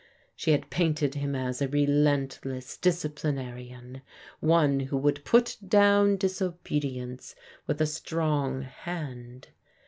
[0.35, 4.01] She had painted him as a relent less disciplinarian,
[4.39, 7.35] one who would put down disobedience
[7.67, 9.49] with a strong hand.